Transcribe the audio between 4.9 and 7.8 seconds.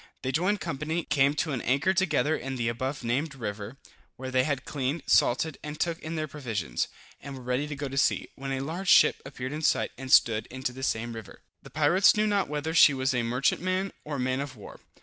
salted and took in their provisions, and were ready to